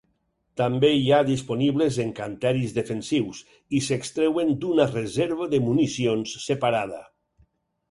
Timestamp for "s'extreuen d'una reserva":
3.89-5.51